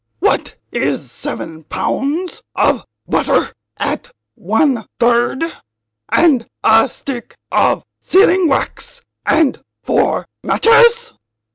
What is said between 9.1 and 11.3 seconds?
and four matches?"